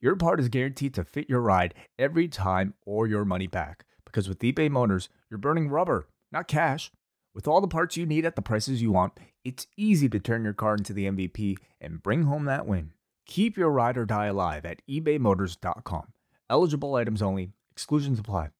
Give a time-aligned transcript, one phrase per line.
[0.00, 3.84] your part is guaranteed to fit your ride every time or your money back.
[4.04, 6.90] Because with eBay Motors, you're burning rubber, not cash.
[7.34, 10.44] With all the parts you need at the prices you want, it's easy to turn
[10.44, 12.92] your car into the MVP and bring home that win.
[13.26, 16.12] Keep your ride or die alive at ebaymotors.com.
[16.48, 18.50] Eligible items only, exclusions apply.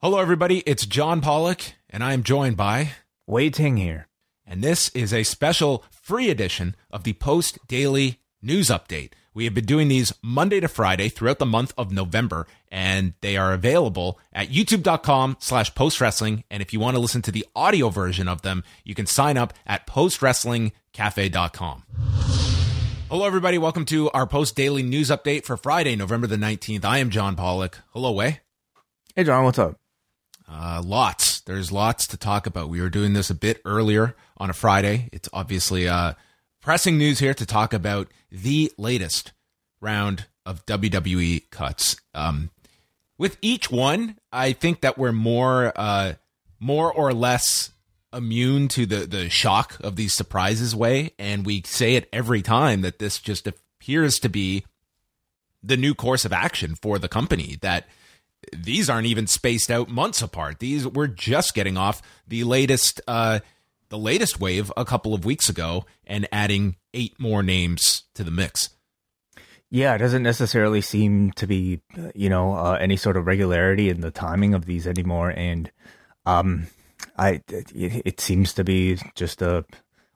[0.00, 0.60] Hello, everybody.
[0.66, 2.92] It's John Pollock, and I am joined by
[3.26, 4.08] Wai Ting here.
[4.46, 9.12] And this is a special free edition of the Post Daily News Update.
[9.34, 13.36] We have been doing these Monday to Friday throughout the month of November, and they
[13.36, 16.44] are available at youtube.com slash postwrestling.
[16.52, 19.36] And if you want to listen to the audio version of them, you can sign
[19.36, 21.82] up at postwrestlingcafe.com.
[23.10, 23.58] Hello, everybody.
[23.58, 26.84] Welcome to our post daily news update for Friday, November the 19th.
[26.84, 27.80] I am John Pollock.
[27.92, 28.40] Hello, Wai.
[29.16, 29.80] Hey, John, what's up?
[30.48, 31.40] Uh, lots.
[31.40, 32.68] There's lots to talk about.
[32.68, 35.08] We were doing this a bit earlier on a Friday.
[35.12, 36.14] It's obviously uh,
[36.64, 39.32] pressing news here to talk about the latest
[39.82, 42.00] round of WWE cuts.
[42.14, 42.50] Um,
[43.18, 46.14] with each one, I think that we're more, uh,
[46.58, 47.70] more or less
[48.14, 52.80] immune to the the shock of these surprises way, and we say it every time
[52.80, 54.64] that this just appears to be
[55.62, 57.58] the new course of action for the company.
[57.60, 57.86] That
[58.56, 60.60] these aren't even spaced out months apart.
[60.60, 63.40] These we're just getting off the latest uh,
[63.94, 68.30] the latest wave a couple of weeks ago and adding eight more names to the
[68.32, 68.70] mix.
[69.70, 71.80] Yeah, it doesn't necessarily seem to be,
[72.12, 75.70] you know, uh, any sort of regularity in the timing of these anymore, and
[76.26, 76.66] um,
[77.16, 79.64] I it, it seems to be just a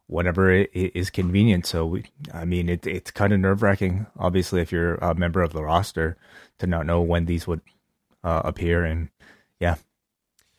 [0.08, 1.64] whatever is convenient.
[1.64, 5.40] So, we, I mean, it, it's kind of nerve wracking, obviously, if you're a member
[5.40, 6.16] of the roster,
[6.58, 7.60] to not know when these would
[8.24, 9.10] uh, appear, and
[9.60, 9.76] yeah,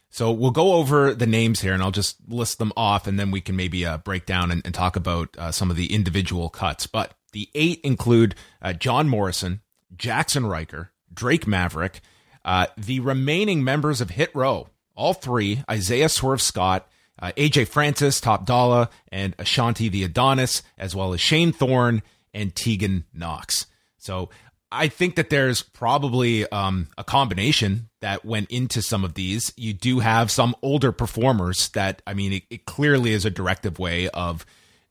[0.10, 3.32] so we'll go over the names here and I'll just list them off and then
[3.32, 6.50] we can maybe uh, break down and, and talk about uh, some of the individual
[6.50, 6.88] cuts.
[6.88, 9.62] But the eight include uh, John Morrison,
[9.96, 12.02] Jaxson Ryker, Drake Maverick,
[12.44, 16.88] uh, the remaining members of Hit Row, all three, Isaiah Swerve Scott,
[17.22, 22.02] uh, AJ Francis, Top Dollar, and Ashanti the Adonis, as well as Shane Thorne
[22.34, 23.68] and Tegan Nox.
[23.98, 24.30] So
[24.72, 29.52] I think that there's probably um, a combination that went into some of these.
[29.58, 33.80] You do have some older performers that, I mean, it, it clearly is a directive
[33.80, 34.46] way of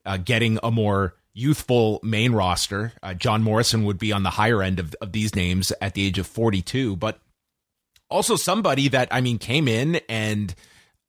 [0.04, 2.92] uh, getting a more youthful main roster.
[3.02, 6.04] Uh, John Morrison would be on the higher end of, of these names at the
[6.04, 7.20] age of 42, but
[8.10, 10.52] also somebody that, I mean, came in and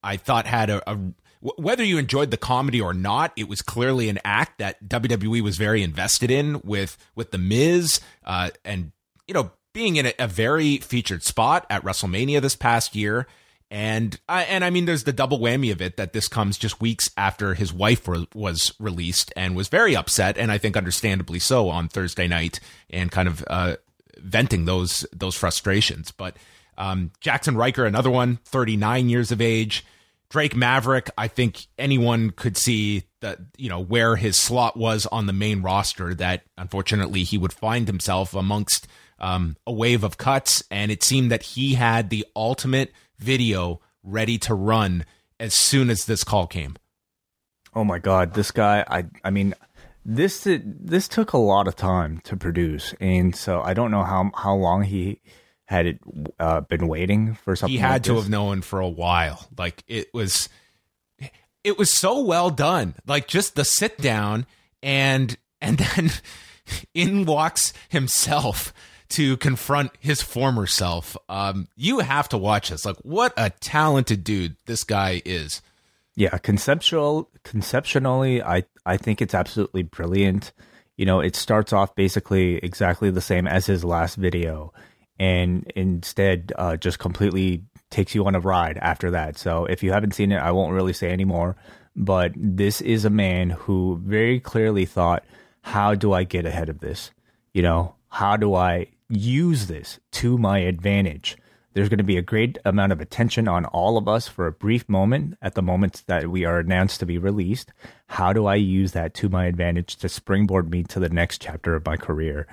[0.03, 0.97] I thought had a, a
[1.41, 5.57] whether you enjoyed the comedy or not, it was clearly an act that WWE was
[5.57, 8.91] very invested in with with the Miz, uh, and
[9.27, 13.27] you know being in a, a, very featured spot at WrestleMania this past year.
[13.71, 16.81] And I, and I mean, there's the double whammy of it that this comes just
[16.81, 21.39] weeks after his wife re- was released and was very upset, and I think understandably
[21.39, 23.75] so on Thursday night, and kind of uh,
[24.17, 26.11] venting those those frustrations.
[26.11, 26.35] But
[26.77, 29.85] um, Jaxson Ryker, another one, 39 years of age.
[30.29, 35.25] Drake Maverick, I think anyone could see that, you know, where his slot was on
[35.25, 38.87] the main roster, that unfortunately he would find himself amongst
[39.19, 40.63] um, a wave of cuts.
[40.69, 45.05] And it seemed that he had the ultimate video ready to run
[45.39, 46.75] as soon as this call came.
[47.73, 49.55] Oh my God, this guy, I, I mean,
[50.05, 54.31] this this took a lot of time to produce, and so I don't know how
[54.33, 55.21] how long he
[55.69, 55.99] had it
[56.39, 57.73] uh, been waiting for something.
[57.73, 59.47] He had like to have known for a while.
[59.55, 60.49] Like it was,
[61.63, 62.95] it was so well done.
[63.05, 64.47] Like just the sit down
[64.81, 66.09] and and then
[66.95, 68.73] in walks himself
[69.09, 71.15] to confront his former self.
[71.29, 72.83] Um, you have to watch this.
[72.83, 75.61] Like what a talented dude this guy is.
[76.15, 80.51] Yeah, conceptual conceptually, I I think it's absolutely brilliant.
[80.97, 84.73] You know, it starts off basically exactly the same as his last video
[85.19, 89.37] and instead uh, just completely takes you on a ride after that.
[89.37, 91.55] So if you haven't seen it, I won't really say anymore.
[91.95, 95.23] But this is a man who very clearly thought,
[95.61, 97.11] how do I get ahead of this?
[97.53, 101.35] You know, how do I use this to my advantage?
[101.73, 104.51] There's going to be a great amount of attention on all of us for a
[104.51, 107.71] brief moment at the moment that we are announced to be released.
[108.07, 111.75] How do I use that to my advantage to springboard me to the next chapter
[111.75, 112.47] of my career?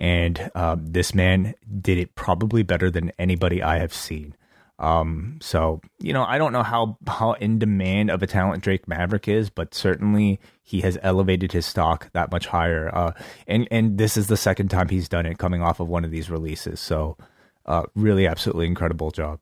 [0.00, 4.34] And uh, this man did it probably better than anybody I have seen.
[4.78, 8.88] Um, so you know, I don't know how how in demand of a talent Drake
[8.88, 12.90] Maverick is, but certainly he has elevated his stock that much higher.
[12.92, 13.12] Uh,
[13.46, 16.10] and and this is the second time he's done it, coming off of one of
[16.10, 16.80] these releases.
[16.80, 17.18] So,
[17.66, 19.38] uh, really, absolutely incredible job.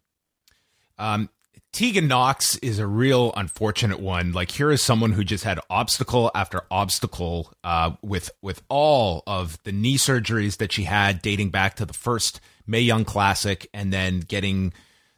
[0.98, 1.30] Um,
[1.72, 4.32] Tegan Nox is a real unfortunate one.
[4.32, 9.62] Like here is someone who just had obstacle after obstacle uh, with with all of
[9.64, 13.92] the knee surgeries that she had dating back to the first Mae Young Classic, and
[13.92, 14.72] then getting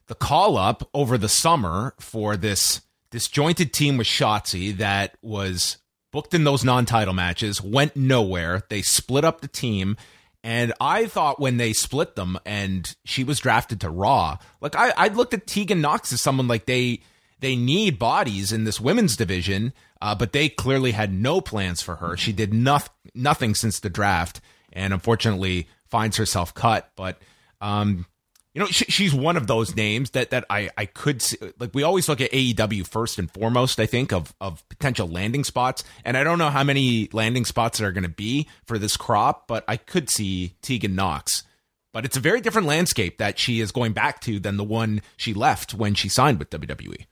[0.07, 2.81] the call up over the summer for this
[3.11, 5.79] disjointed team with Shotzi that was
[6.13, 8.63] booked in those non-title matches, went nowhere.
[8.69, 9.97] They split up the team
[10.43, 14.93] and I thought when they split them and she was drafted to Raw, like I,
[14.97, 17.01] I looked at Tegan Nox as someone like they
[17.41, 21.97] they need bodies in this women's division, uh, but they clearly had no plans for
[21.97, 22.17] her.
[22.17, 24.41] She did nothing nothing since the draft,
[24.73, 26.91] and unfortunately finds herself cut.
[26.97, 27.21] But
[27.61, 28.07] um,
[28.55, 31.71] you know, she, she's one of those names that that I I could see, like.
[31.73, 33.79] We always look at AEW first and foremost.
[33.79, 37.79] I think of of potential landing spots, and I don't know how many landing spots
[37.79, 41.45] there are going to be for this crop, but I could see Tegan Nox.
[41.93, 45.03] But it's a very different landscape that she is going back to than the one
[45.17, 47.07] she left when she signed with WWE.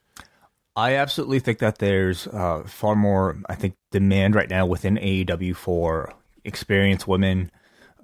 [0.76, 5.56] I absolutely think that there's uh, far more, I think, demand right now within AEW
[5.56, 6.14] for
[6.44, 7.50] experienced women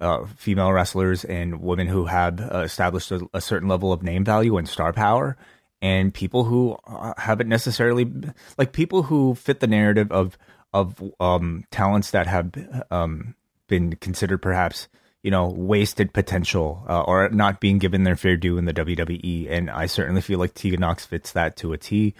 [0.01, 4.25] uh, female wrestlers and women who have uh, established a, a, certain level of name
[4.25, 5.37] value and star power,
[5.81, 8.11] and people who uh, haven't necessarily
[8.57, 10.37] like people who fit the narrative of
[10.73, 12.51] of um, talents that have
[12.91, 13.35] um,
[13.67, 14.89] been considered perhaps
[15.23, 19.49] you know wasted potential uh, or not being given their fair due in the WWE.
[19.49, 22.13] And I certainly feel like Tegan Nox fits that to a T.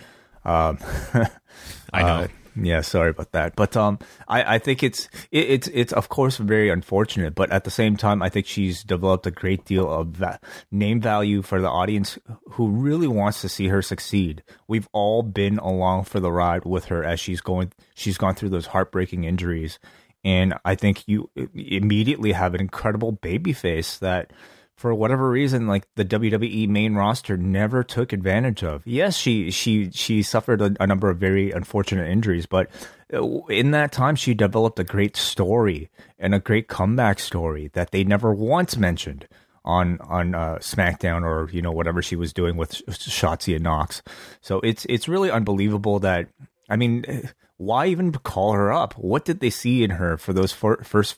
[0.44, 0.80] Um,
[1.94, 2.28] I know.
[2.56, 3.56] Yeah, sorry about that.
[3.56, 7.66] But um, I, I think it's it, it's it's of course very unfortunate, but at
[7.66, 10.40] the same time, I think she's developed a great deal of va-
[10.72, 12.18] name value for the audience
[12.52, 14.42] who really wants to see her succeed.
[14.68, 17.74] We've all been along for the ride with her as she's going.
[17.94, 19.78] She's gone through those heartbreaking injuries,
[20.24, 24.32] and I think you immediately have an incredible baby face that
[24.76, 28.86] for whatever reason, like the WWE main roster never took advantage of.
[28.86, 32.70] Yes, she she she suffered a, a, number of very unfortunate injuries, but
[33.14, 35.90] uh, in that time, she developed a great story
[36.20, 39.28] and a great comeback story that they never once mentioned
[39.64, 44.02] on on uh, SmackDown or you know whatever she was doing with Shotzi and Nox.
[44.42, 46.28] So it's it's really unbelievable that
[46.70, 47.30] I mean.
[47.58, 48.96] Why even call her up?
[48.96, 51.16] What did they see in her for those first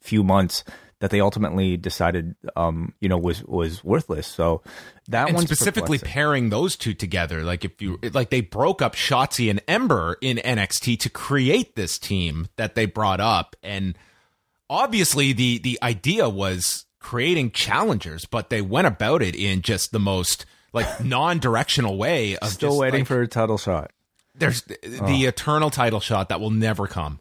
[0.00, 0.64] few months
[1.00, 4.26] that they ultimately decided, um, you know, was was worthless.
[4.26, 4.62] So
[5.08, 9.50] that one specifically pairing those two together, like if you like, they broke up Shotzi
[9.50, 13.96] and Ember in NXT to create this team that they brought up, and
[14.68, 20.00] obviously the the idea was creating challengers, but they went about it in just the
[20.00, 23.92] most like non-directional way of still just, waiting like, for a title shot.
[24.34, 25.28] There's the oh.
[25.28, 27.20] eternal title shot that will never come.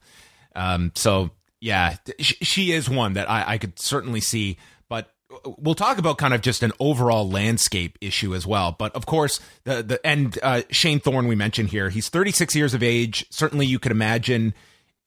[0.55, 4.57] Um, so yeah, she is one that I, I could certainly see.
[4.89, 5.11] But
[5.45, 8.75] we'll talk about kind of just an overall landscape issue as well.
[8.77, 12.73] But of course, the the and uh, Shane Thorne we mentioned here, he's 36 years
[12.73, 13.25] of age.
[13.29, 14.53] Certainly, you could imagine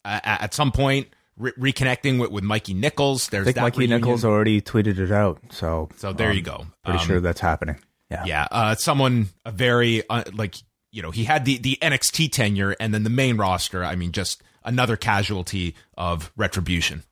[0.05, 3.29] uh, at some point re- reconnecting with, with Mikey Nicholls.
[3.29, 4.00] There's I think Mikey reunion.
[4.00, 5.41] Nicholls already tweeted it out.
[5.50, 6.67] So so there um, you go.
[6.85, 7.76] Pretty um, sure that's happening.
[8.11, 8.49] Yeah, yeah.
[8.50, 10.56] Uh, someone a very uh, like
[10.91, 13.84] you know he had the the NXT tenure and then the main roster.
[13.84, 17.02] I mean, just another casualty of retribution.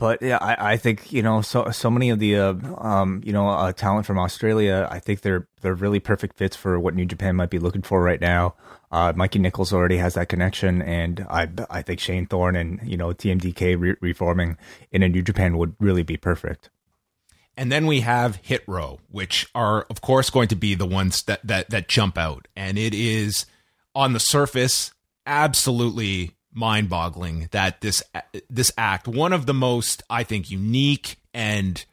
[0.00, 3.34] But yeah, I, I think you know so so many of the uh, um, you
[3.34, 4.88] know uh, talent from Australia.
[4.90, 8.02] I think they're they're really perfect fits for what New Japan might be looking for
[8.02, 8.54] right now.
[8.90, 12.96] Uh, Mikey Nicholls already has that connection, and I I think Shane Thorne and you
[12.96, 14.56] know TMDK re- reforming
[14.90, 16.70] in a New Japan would really be perfect.
[17.58, 21.24] And then we have Hit Row, which are of course going to be the ones
[21.24, 23.44] that that that jump out, and it is
[23.94, 24.94] on the surface
[25.26, 28.02] absolutely mind-boggling that this
[28.48, 31.84] this act, one of the most I think unique and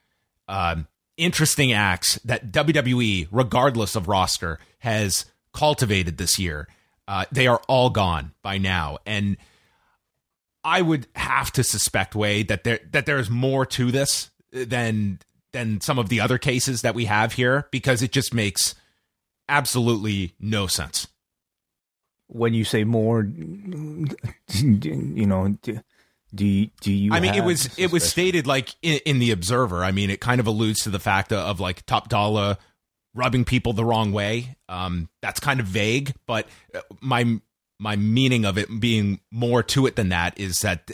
[0.48, 0.88] um,
[1.18, 6.68] interesting acts that WWE, regardless of roster, has cultivated this year.
[7.08, 9.38] Uh, they are all gone by now, and
[10.64, 15.20] I would have to suspect, Wai, that there that there is more to this than
[15.54, 18.76] than some of the other cases that we have here because it just makes
[19.48, 21.08] absolutely no sense
[22.28, 25.80] when you say more, you know, do,
[26.34, 27.14] do you, do you?
[27.14, 29.84] I mean, it was it was stated like in, in, the Observer.
[29.84, 32.58] I mean, it kind of alludes to the fact of, of like Top Dollar
[33.14, 34.56] rubbing people the wrong way.
[34.70, 37.40] Um, that's kind of vague, but uh, my
[37.80, 40.92] my meaning of it being more to it than that is that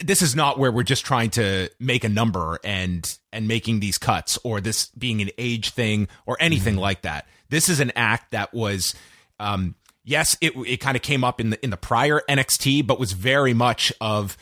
[0.00, 3.98] this is not where we're just trying to make a number and and making these
[3.98, 6.82] cuts or this being an age thing or anything mm-hmm.
[6.82, 7.26] like that.
[7.48, 8.94] This is an act that was
[9.38, 12.98] um yes, it it kind of came up in the in the prior NXT but
[12.98, 14.36] was very much of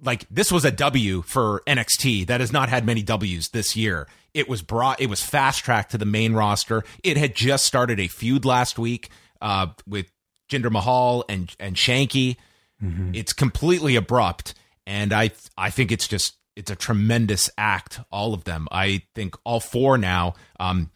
[0.00, 4.06] like this was a W for NXT that has not had many W's this year.
[4.34, 6.84] It was brought it was fast tracked to the main roster.
[7.02, 10.10] It had just started a feud last week uh with
[10.48, 12.36] Jinder Mahal and and Shanky.
[12.82, 13.14] Mm-hmm.
[13.14, 14.54] It's completely abrupt
[14.86, 18.00] and I I think it's just it's a tremendous act.
[18.10, 18.66] All of them.
[18.72, 20.34] I think all four now.
[20.58, 20.90] Um,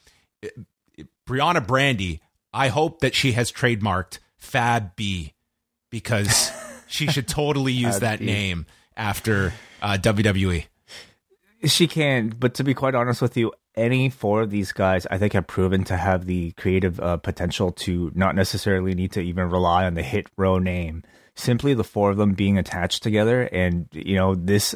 [1.26, 2.20] Briana Brandy.
[2.52, 5.34] I hope that she has trademarked Fab B
[5.90, 6.50] because
[6.86, 8.26] she should totally use that B.
[8.26, 8.66] name
[8.96, 10.66] after uh, WWE.
[11.64, 15.18] She can, but to be quite honest with you, any four of these guys, I
[15.18, 19.48] think, have proven to have the creative uh, potential to not necessarily need to even
[19.48, 23.42] rely on the hit row name simply the four of them being attached together.
[23.42, 24.74] And, you know, this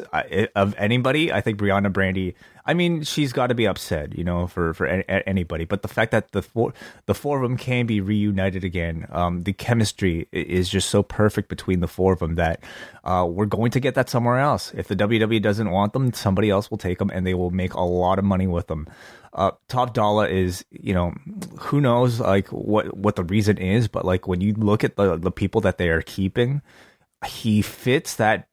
[0.54, 2.34] of anybody, I think Briana Brandy,
[2.64, 5.66] I mean, she's got to be upset, you know, for, for anybody.
[5.66, 6.72] But the fact that the four,
[7.04, 11.48] the four of them can be reunited again, um, the chemistry is just so perfect
[11.48, 12.60] between the four of them that
[13.04, 14.72] uh, we're going to get that somewhere else.
[14.74, 17.74] If the WWE doesn't want them, somebody else will take them and they will make
[17.74, 18.88] a lot of money with them.
[19.36, 21.12] Uh, Top Dollar is, you know,
[21.58, 25.16] who knows like what what the reason is, but like when you look at the
[25.16, 26.62] the people that they are keeping,
[27.26, 28.48] he fits that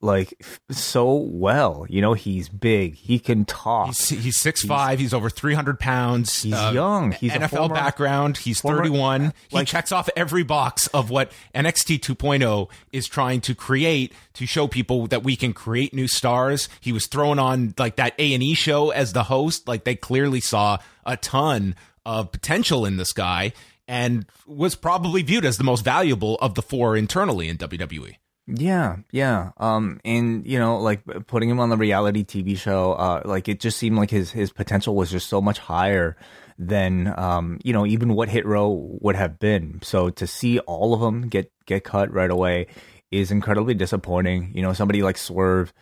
[0.00, 1.86] like so well.
[1.88, 2.94] You know, he's big.
[2.94, 3.88] He can talk.
[3.88, 4.98] He's, he's six he's, five.
[4.98, 6.42] He's over three hundred pounds.
[6.42, 7.12] He's uh, young.
[7.12, 8.38] He's NFL former, background.
[8.38, 9.32] He's thirty one.
[9.48, 14.46] He like, checks off every box of what NXT 2.0 is trying to create to
[14.46, 16.68] show people that we can create new stars.
[16.80, 19.68] He was thrown on like that A and E show as the host.
[19.68, 23.52] Like they clearly saw a ton of potential in this guy
[23.86, 28.14] and was probably viewed as the most valuable of the four internally in WWE.
[28.56, 29.52] Yeah, yeah.
[29.58, 33.60] Um, and you know, like putting him on the reality TV show, uh, like it
[33.60, 36.16] just seemed like his his potential was just so much higher
[36.58, 39.80] than um, you know, even what Hit Row would have been.
[39.82, 42.66] So to see all of them get get cut right away
[43.10, 44.52] is incredibly disappointing.
[44.54, 45.72] You know, somebody like Swerve,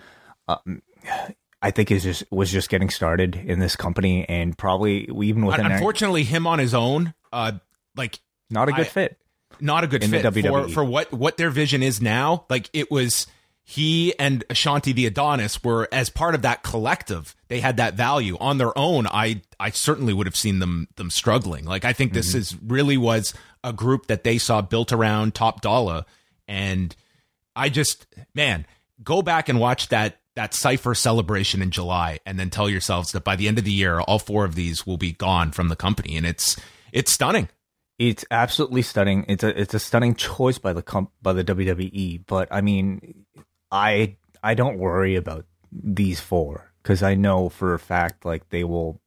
[0.47, 0.59] uh,
[1.63, 5.67] I think is just was just getting started in this company, and probably even within.
[5.67, 7.53] Unfortunately, him on his own, uh,
[7.97, 8.21] like
[8.51, 9.19] not a good I, fit
[9.61, 12.45] not a good fit for, for what what their vision is now.
[12.49, 13.27] Like it was
[13.65, 17.35] he and Ashanti the Adonis were as part of that collective.
[17.49, 19.07] They had that value on their own.
[19.07, 21.65] I I certainly would have seen them them struggling.
[21.65, 22.39] Like I think this mm-hmm.
[22.39, 26.05] is really was a group that they saw built around Top Dollar,
[26.47, 26.97] and
[27.55, 28.67] I just man
[29.03, 33.25] go back and watch that that cipher celebration in July, and then tell yourselves that
[33.25, 35.77] by the end of the year, all four of these will be gone from the
[35.77, 36.57] company, and it's
[36.93, 37.49] it's stunning.
[37.99, 39.25] It's absolutely stunning.
[39.29, 42.23] It's a it's a stunning choice by the comp, by the WWE.
[42.27, 43.25] But I mean,
[43.73, 48.65] I I don't worry about these four because I know for a fact like they
[48.65, 49.01] will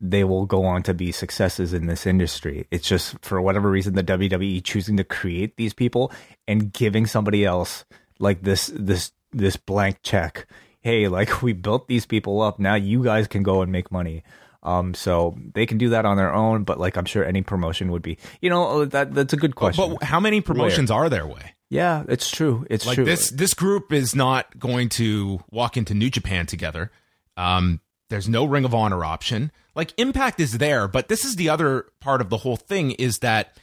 [0.00, 2.66] they will go on to be successes in this industry.
[2.70, 6.12] It's just for whatever reason the WWE choosing to create these people
[6.48, 7.84] and giving somebody else
[8.18, 10.46] like this this this blank check.
[10.80, 12.58] Hey, like we built these people up.
[12.58, 14.24] Now you guys can go and make money.
[14.62, 17.90] Um, so they can do that on their own, but like I'm sure any promotion
[17.90, 19.90] would be, you know, oh, that that's a good question.
[19.90, 21.00] But, but how many promotions Where?
[21.00, 21.26] are there?
[21.26, 21.54] Wai?
[21.68, 22.66] Yeah, it's true.
[22.68, 23.04] It's like true.
[23.04, 26.92] This this group is not going to walk into New Japan together.
[27.36, 29.50] Um, there's no Ring of Honor option.
[29.74, 33.20] Like Impact is there, but this is the other part of the whole thing is
[33.20, 33.56] that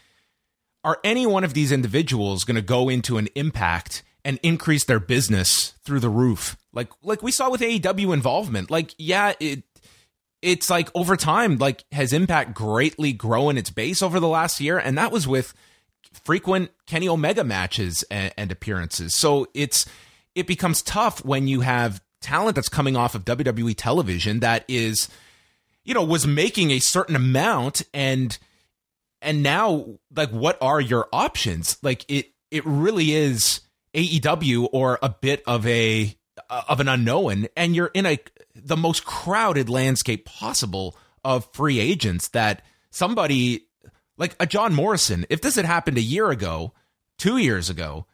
[0.83, 4.99] are any one of these individuals going to go into an Impact and increase their
[4.99, 6.57] business through the roof?
[6.73, 8.71] Like like we saw with AEW involvement.
[8.71, 9.63] Like yeah, it
[10.41, 14.77] it's like over time, like has Impact greatly grown its base over the last year,
[14.77, 15.53] and that was with
[16.23, 19.17] frequent Kenny Omega matches and, and appearances.
[19.17, 19.85] So it's
[20.35, 25.09] it becomes tough when you have talent that's coming off of WWE television that is,
[25.83, 28.37] you know, was making a certain amount and
[29.21, 31.77] and now like what are your options?
[31.81, 33.61] Like it it really is
[33.93, 36.15] AEW or a bit of a
[36.49, 38.17] of an unknown and you're in a
[38.55, 43.67] the most crowded landscape possible of free agents that somebody
[44.17, 46.73] like a John Morrison, if this had happened a year ago,
[47.17, 48.05] two years ago,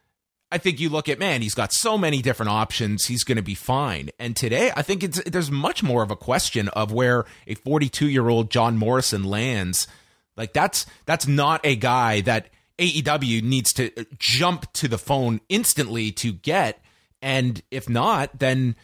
[0.52, 3.06] I think you look at man, he's got so many different options.
[3.06, 4.10] He's going to be fine.
[4.18, 8.08] And today, I think it's there's much more of a question of where a 42
[8.08, 9.88] year old John Morrison lands.
[10.36, 15.40] Like that's that's not a guy that AEW needs to uh, jump to the phone
[15.48, 16.80] instantly to get.
[17.22, 18.76] And if not, then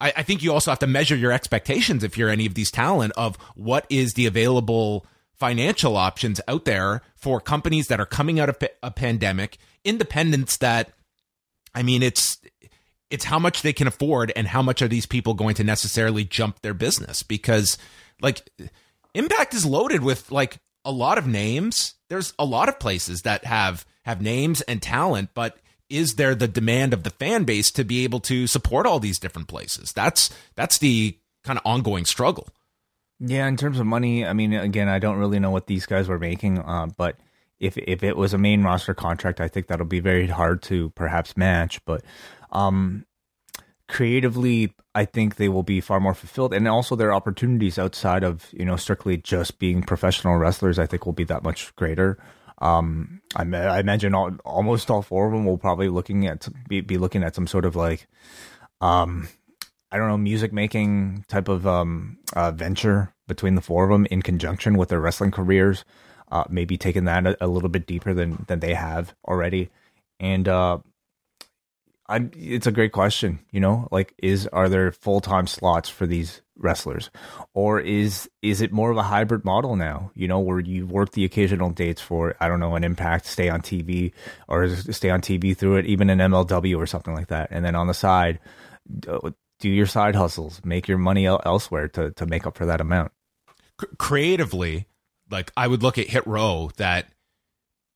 [0.00, 2.70] I, I think you also have to measure your expectations if you're any of these
[2.70, 8.40] talent of what is the available financial options out there for companies that are coming
[8.40, 10.92] out of a pandemic, independents that,
[11.74, 12.38] I mean, it's
[13.10, 16.24] it's how much they can afford and how much are these people going to necessarily
[16.24, 17.78] jump their business because
[18.20, 18.46] like
[19.14, 21.94] Impact is loaded with like a lot of names.
[22.08, 25.58] There's a lot of places that have have names and talent, but
[25.90, 29.18] is there the demand of the fan base to be able to support all these
[29.18, 29.92] different places?
[29.92, 32.48] That's that's the kind of ongoing struggle.
[33.20, 36.08] Yeah, in terms of money, I mean, again, I don't really know what these guys
[36.08, 37.16] were making, uh, but
[37.58, 40.90] if if it was a main roster contract, I think that'll be very hard to
[40.90, 41.84] perhaps match.
[41.84, 42.04] But
[42.52, 43.06] um,
[43.88, 48.46] creatively, I think they will be far more fulfilled, and also their opportunities outside of
[48.52, 52.18] you know strictly just being professional wrestlers, I think will be that much greater.
[52.60, 56.80] Um, I, I imagine all, almost all four of them will probably looking at be,
[56.80, 58.08] be looking at some sort of like,
[58.80, 59.28] um,
[59.90, 64.06] I don't know, music making type of um uh, venture between the four of them
[64.06, 65.84] in conjunction with their wrestling careers.
[66.30, 69.70] Uh, maybe taking that a, a little bit deeper than than they have already,
[70.20, 70.78] and uh,
[72.08, 73.40] I'm, it's a great question.
[73.50, 77.10] You know, like is are there full time slots for these wrestlers,
[77.52, 80.10] or is is it more of a hybrid model now?
[80.14, 83.50] You know, where you work the occasional dates for I don't know an Impact, stay
[83.50, 84.12] on TV,
[84.48, 87.74] or stay on TV through it, even an MLW or something like that, and then
[87.74, 88.38] on the side,
[89.00, 93.12] do your side hustles, make your money elsewhere to to make up for that amount.
[93.98, 94.86] Creatively,
[95.30, 97.06] like I would look at Hit Row that.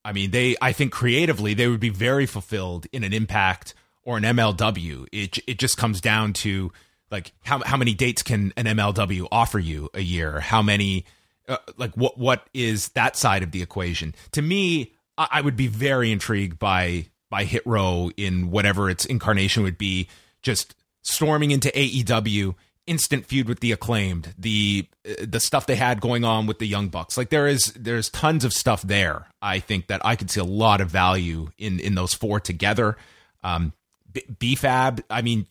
[0.05, 0.55] I mean, they.
[0.61, 5.07] I think creatively they would be very fulfilled in an Impact or an MLW.
[5.11, 6.71] It it just comes down to
[7.11, 10.39] like how how many dates can an MLW offer you a year?
[10.39, 11.05] How many
[11.47, 14.15] uh, like what what is that side of the equation?
[14.31, 19.05] To me, I, I would be very intrigued by by Hit Row in whatever its
[19.05, 20.07] incarnation would be,
[20.41, 22.55] just storming into AEW,
[22.87, 26.67] instant feud with the acclaimed, the uh, the stuff they had going on with the
[26.67, 27.17] Young Bucks.
[27.17, 29.27] Like there is there's tons of stuff there.
[29.41, 32.97] I think that I could see a lot of value in in those four together.
[33.43, 33.73] Um,
[34.13, 35.47] BFAB, I mean,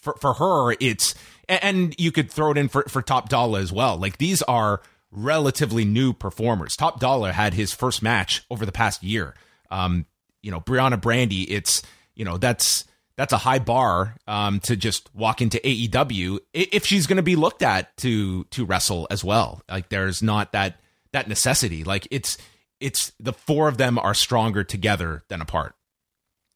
[0.00, 1.14] for for her, it's
[1.48, 3.96] and you could throw it in for for Top Dollar as well.
[3.96, 6.76] Like these are relatively new performers.
[6.76, 9.34] Top Dollar had his first match over the past year.
[9.70, 10.06] Um,
[10.42, 11.82] you know, Briana Brandy, it's
[12.14, 12.84] you know that's
[13.16, 17.36] that's a high bar um, to just walk into AEW if she's going to be
[17.36, 19.62] looked at to to wrestle as well.
[19.68, 20.80] Like there's not that
[21.12, 21.82] that necessity.
[21.82, 22.36] Like it's
[22.80, 25.74] it's the four of them are stronger together than apart.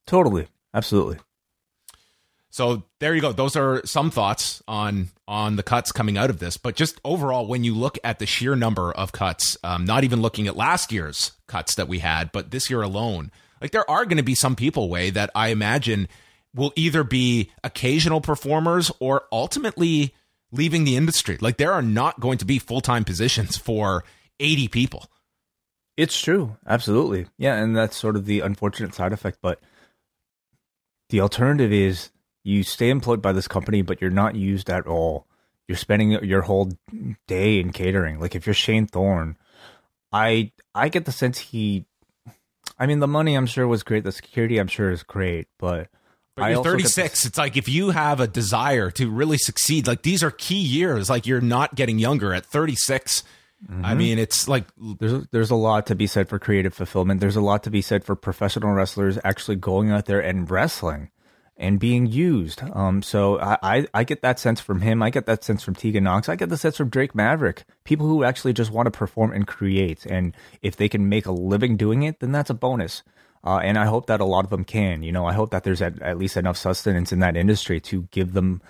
[0.07, 1.19] Totally, absolutely.
[2.51, 3.33] So there you go.
[3.33, 6.57] Those are some thoughts on on the cuts coming out of this.
[6.57, 10.21] But just overall, when you look at the sheer number of cuts, um, not even
[10.21, 14.05] looking at last year's cuts that we had, but this year alone, like there are
[14.05, 16.09] going to be some people Wai that I imagine
[16.53, 20.13] will either be occasional performers or ultimately
[20.51, 21.39] leaving the industry.
[21.41, 24.03] Like there are not going to be full time positions for
[24.41, 25.07] eighty people.
[25.97, 29.39] It's true, absolutely, yeah, and that's sort of the unfortunate side effect.
[29.41, 29.61] But
[31.11, 32.11] the alternative is
[32.43, 35.27] you stay employed by this company, but you're not used at all.
[35.69, 36.73] You're spending your whole
[37.27, 38.19] day in catering.
[38.19, 39.37] Like if you're Shane Thorne,
[40.13, 41.85] I I get the sense he.
[42.79, 44.05] I mean, the money I'm sure was great.
[44.05, 45.89] The security I'm sure is great, but.
[46.37, 47.27] But you're 36.
[47.27, 51.11] It's like if you have a desire to really succeed, like these are key years.
[51.11, 53.25] Like you're not getting younger at 36.
[53.69, 53.85] Mm-hmm.
[53.85, 57.21] I mean, it's like there's there's a lot to be said for creative fulfillment.
[57.21, 61.11] There's a lot to be said for professional wrestlers actually going out there and wrestling
[61.61, 62.63] and being used.
[62.73, 65.03] Um, so I, I, I, get that sense from him.
[65.03, 66.29] I get that sense from Tegan Nox.
[66.29, 67.65] I get the sense from Drake Maverick.
[67.85, 70.07] People who actually just want to perform and create.
[70.07, 73.03] And if they can make a living doing it, then that's a bonus.
[73.45, 75.03] Uh, and I hope that a lot of them can.
[75.03, 78.09] You know, I hope that there's at, at least enough sustenance in that industry to
[78.11, 78.63] give them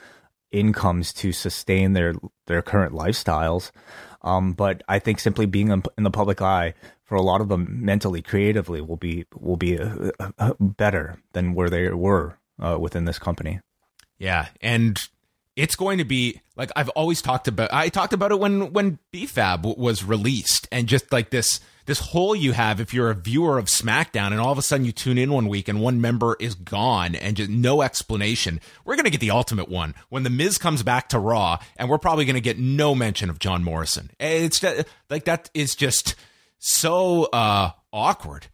[0.50, 2.14] incomes to sustain their
[2.46, 3.70] their current lifestyles.
[4.22, 6.74] Um, but I think simply being in the public eye
[7.04, 11.54] for a lot of them mentally, creatively, will be will be uh, uh, better than
[11.54, 13.60] where they were uh, within this company.
[14.18, 15.00] Yeah, and
[15.56, 17.72] it's going to be like I've always talked about.
[17.72, 22.36] I talked about it when when BFAB was released, and just like this this hole
[22.36, 25.18] you have if you're a viewer of SmackDown, and all of a sudden you tune
[25.18, 28.60] in one week and one member is gone, and just no explanation.
[28.84, 31.98] We're gonna get the ultimate one when the Miz comes back to Raw, and we're
[31.98, 34.10] probably gonna get no mention of John Morrison.
[34.20, 36.14] It's just, like that is just
[36.58, 38.46] so uh, awkward.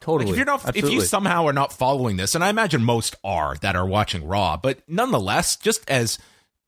[0.00, 0.26] Totally.
[0.26, 0.90] Like if you're not, Absolutely.
[0.90, 4.26] if you somehow are not following this, and I imagine most are that are watching
[4.26, 6.18] Raw, but nonetheless, just as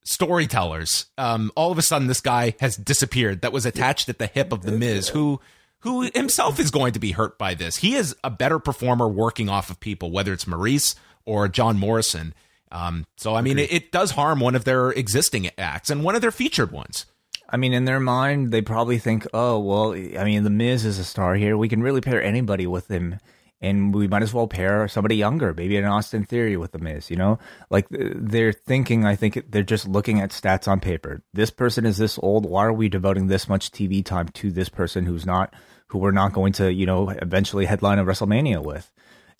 [0.05, 4.27] storytellers, um, all of a sudden this guy has disappeared that was attached at the
[4.27, 5.41] hip of the Miz, who
[5.81, 7.77] who himself is going to be hurt by this.
[7.77, 12.35] He is a better performer working off of people, whether it's Maurice or John Morrison.
[12.73, 16.15] Um, so I mean, it, it does harm one of their existing acts and one
[16.15, 17.07] of their featured ones.
[17.49, 20.99] I mean, in their mind, they probably think, "Oh, well, I mean, the Miz is
[20.99, 21.57] a star here.
[21.57, 23.19] We can really pair anybody with him
[23.61, 27.11] and we might as well pair somebody younger, maybe an Austin Theory with the Miz.
[27.11, 27.39] You know,
[27.71, 29.05] like they're thinking.
[29.05, 31.23] I think they're just looking at stats on paper.
[31.33, 32.47] This person is this old.
[32.47, 35.53] Why are we devoting this much TV time to this person who's not,
[35.89, 38.93] who we're not going to, you know, eventually headline a WrestleMania with?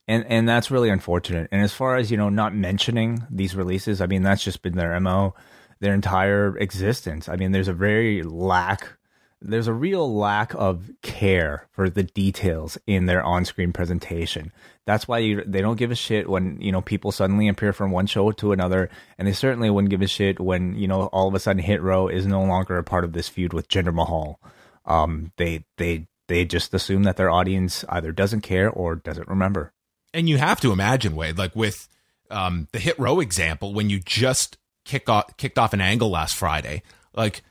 [0.09, 1.49] And and that's really unfortunate.
[1.53, 4.77] And as far as you know, not mentioning these releases, I mean, that's just been
[4.77, 5.35] their mo,
[5.81, 7.29] their entire existence.
[7.29, 8.99] I mean, there's a very lack
[9.41, 14.53] there's a real lack of care for the details in their on-screen presentation.
[14.85, 17.91] That's why you, they don't give a shit when you know people suddenly appear from
[17.91, 21.29] one show to another, and they certainly wouldn't give a shit when you know all
[21.29, 23.95] of a sudden Hit Row is no longer a part of this feud with Jinder
[23.95, 24.41] Mahal.
[24.87, 29.73] Um, they they they just assume that their audience either doesn't care or doesn't remember.
[30.15, 31.87] And you have to imagine, Wade, like with
[32.31, 34.57] um, the Hit Row example, when you just
[34.89, 36.83] kick off kicked off an angle last Friday,
[37.15, 37.43] like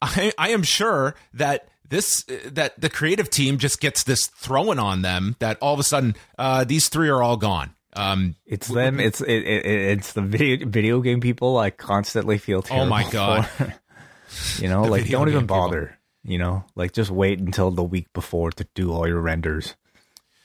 [0.00, 5.02] I, I am sure that this that the creative team just gets this thrown on
[5.02, 7.74] them that all of a sudden uh, these three are all gone.
[7.96, 8.98] Um, it's them.
[8.98, 11.58] It's it, it, it's the video video game people.
[11.58, 12.86] I constantly feel terrible.
[12.86, 13.48] Oh my god!
[14.58, 15.82] you know, like don't even bother.
[15.82, 16.32] People.
[16.32, 19.76] You know, like just wait until the week before to do all your renders.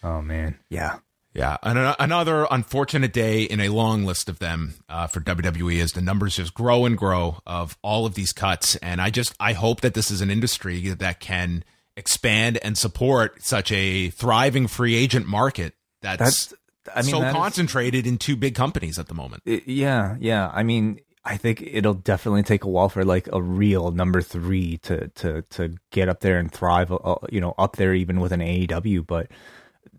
[0.03, 0.99] Oh man, yeah.
[1.33, 5.91] Yeah, and another unfortunate day in a long list of them uh, for WWE as
[5.91, 8.75] the numbers just grow and grow of all of these cuts.
[8.77, 11.63] And I just I hope that this is an industry that can
[11.95, 16.53] expand and support such a thriving free agent market that's, that's
[16.95, 19.43] I mean, so that concentrated is, in two big companies at the moment.
[19.45, 20.49] It, yeah, yeah.
[20.53, 24.77] I mean, I think it'll definitely take a while for like a real number three
[24.79, 26.91] to to to get up there and thrive.
[26.91, 29.27] Uh, you know, up there even with an AEW, but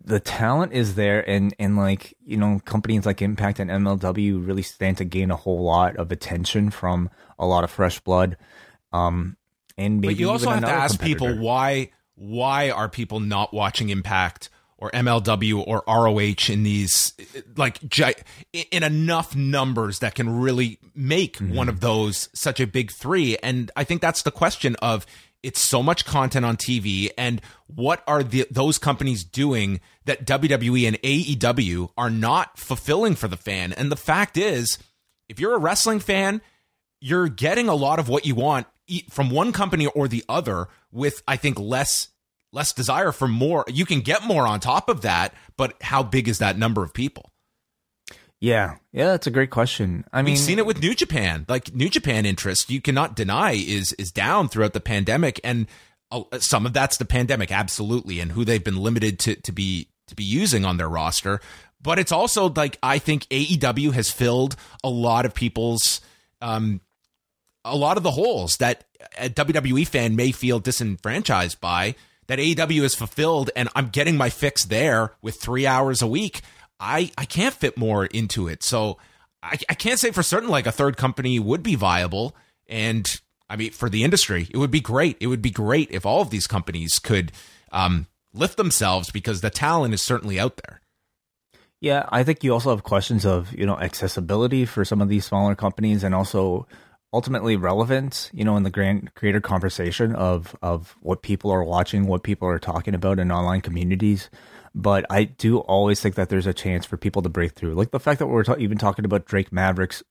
[0.03, 4.61] the talent is there and and like you know companies like impact and mlw really
[4.61, 8.37] stand to gain a whole lot of attention from a lot of fresh blood
[8.93, 9.37] um
[9.77, 11.31] and maybe but you also have to ask competitor.
[11.31, 17.13] people why why are people not watching impact or mlw or roh in these
[17.55, 17.79] like
[18.53, 21.55] in enough numbers that can really make mm-hmm.
[21.55, 25.05] one of those such a big three and i think that's the question of
[25.43, 30.87] it's so much content on TV and what are the, those companies doing that WWE
[30.87, 33.73] and AEW are not fulfilling for the fan?
[33.73, 34.77] And the fact is
[35.29, 36.41] if you're a wrestling fan
[36.99, 38.67] you're getting a lot of what you want
[39.09, 42.09] from one company or the other with I think less
[42.53, 43.63] less desire for more.
[43.67, 46.93] You can get more on top of that but how big is that number of
[46.93, 47.30] people
[48.41, 50.03] yeah, yeah, that's a great question.
[50.11, 51.45] I mean, we've seen it with New Japan.
[51.47, 55.67] Like New Japan interest, you cannot deny is is down throughout the pandemic, and
[56.11, 59.89] uh, some of that's the pandemic, absolutely, and who they've been limited to to be
[60.07, 61.39] to be using on their roster.
[61.83, 66.01] But it's also like I think AEW has filled a lot of people's
[66.41, 66.81] um
[67.63, 68.85] a lot of the holes that
[69.19, 71.93] a WWE fan may feel disenfranchised by.
[72.27, 76.41] That AEW is fulfilled, and I'm getting my fix there with three hours a week.
[76.81, 78.63] I I can't fit more into it.
[78.63, 78.97] So
[79.43, 82.35] I, I can't say for certain like a third company would be viable.
[82.67, 83.07] And
[83.49, 85.17] I mean, for the industry, it would be great.
[85.19, 87.31] It would be great if all of these companies could
[87.71, 90.81] um, lift themselves because the talent is certainly out there.
[91.79, 95.25] Yeah, I think you also have questions of you know accessibility for some of these
[95.25, 96.67] smaller companies, and also
[97.11, 98.29] ultimately relevance.
[98.33, 102.47] You know, in the grand creator conversation of of what people are watching, what people
[102.47, 104.29] are talking about in online communities
[104.73, 107.73] but I do always think that there's a chance for people to break through.
[107.73, 110.03] Like the fact that we're ta- even talking about Drake Maverick's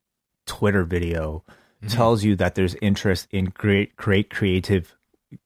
[0.46, 1.44] Twitter video
[1.82, 1.88] mm-hmm.
[1.88, 4.96] tells you that there's interest in great, great creative,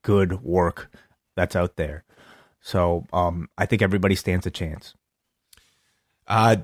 [0.03, 0.91] good work
[1.37, 2.05] that's out there.
[2.61, 4.95] So um, I think everybody stands a chance.
[6.27, 6.57] Uh,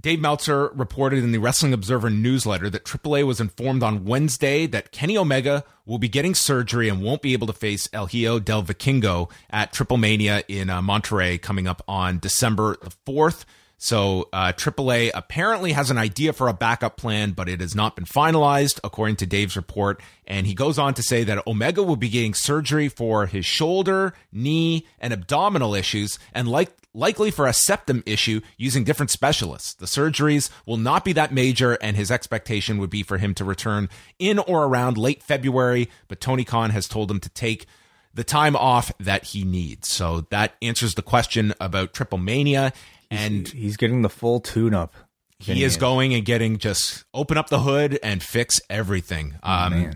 [0.00, 4.90] Dave Meltzer reported in the Wrestling Observer newsletter that AAA was informed on Wednesday that
[4.90, 8.62] Kenny Omega will be getting surgery and won't be able to face El Hijo del
[8.62, 13.44] Vikingo at TripleMania in uh, Monterrey coming up on December the 4th.
[13.82, 17.96] So uh, AAA apparently has an idea for a backup plan, but it has not
[17.96, 20.00] been finalized, according to Dave's report.
[20.24, 24.14] And he goes on to say that Omega will be getting surgery for his shoulder,
[24.30, 29.74] knee, and abdominal issues, and like likely for a septum issue using different specialists.
[29.74, 33.44] The surgeries will not be that major, and his expectation would be for him to
[33.44, 33.88] return
[34.20, 35.90] in or around late February.
[36.06, 37.66] But Tony Khan has told him to take
[38.14, 39.88] the time off that he needs.
[39.88, 42.72] So that answers the question about TripleMania
[43.12, 44.94] and he's, he's getting the full tune up.
[45.38, 49.34] He is, going and getting just open up the hood and fix everything.
[49.42, 49.72] Oh, um.
[49.72, 49.92] Yeah,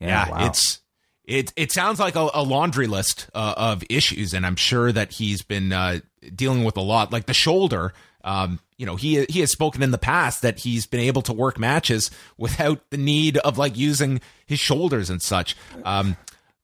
[0.00, 0.46] yeah wow.
[0.46, 0.80] it's
[1.24, 5.12] it it sounds like a, a laundry list uh, of issues, and I'm sure that
[5.12, 6.00] he's been uh,
[6.34, 7.92] dealing with a lot, like the shoulder.
[8.22, 11.32] Um, you know, he he has spoken in the past that he's been able to
[11.32, 15.56] work matches without the need of like using his shoulders and such.
[15.84, 16.16] Um,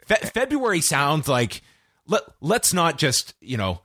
[0.05, 1.63] fe- February sounds like
[2.07, 3.81] let let's not just you know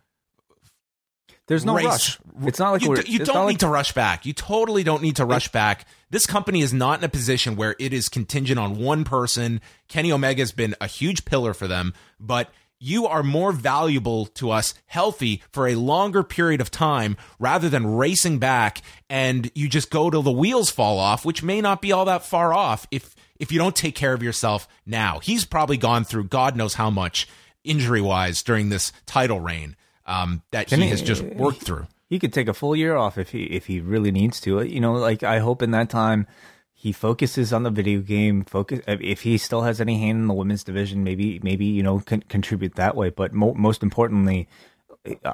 [1.47, 1.85] There's no race.
[1.85, 2.19] rush.
[2.43, 4.25] It's not like you, you don't need like, to rush back.
[4.25, 5.85] You totally don't need to rush back.
[6.09, 9.61] This company is not in a position where it is contingent on one person.
[9.87, 14.51] Kenny Omega has been a huge pillar for them, but you are more valuable to
[14.51, 19.89] us healthy for a longer period of time rather than racing back and you just
[19.89, 23.15] go till the wheels fall off, which may not be all that far off if
[23.37, 25.19] if you don't take care of yourself now.
[25.19, 27.27] He's probably gone through God knows how much
[27.63, 31.87] injury wise during this title reign um, that he, he- has just worked through.
[32.09, 34.61] he could take a full year off if he if he really needs to.
[34.63, 36.27] You know, like I hope in that time
[36.73, 38.43] he focuses on the video game.
[38.43, 41.99] Focus if he still has any hand in the women's division, maybe maybe you know
[41.99, 43.09] con- contribute that way.
[43.09, 44.47] But mo- most importantly,